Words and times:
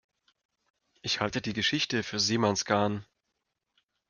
Ich 1.03 1.19
halte 1.21 1.43
die 1.43 1.53
Geschichte 1.53 2.01
für 2.01 2.19
Seemannsgarn. 2.19 3.05